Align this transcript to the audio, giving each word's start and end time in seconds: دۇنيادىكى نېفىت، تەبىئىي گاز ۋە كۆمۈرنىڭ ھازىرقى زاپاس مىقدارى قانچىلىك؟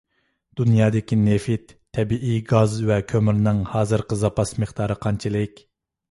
دۇنيادىكى 0.59 1.17
نېفىت، 1.25 1.73
تەبىئىي 1.97 2.39
گاز 2.51 2.73
ۋە 2.91 2.97
كۆمۈرنىڭ 3.11 3.59
ھازىرقى 3.73 4.17
زاپاس 4.23 4.55
مىقدارى 4.65 4.97
قانچىلىك؟ 5.05 5.63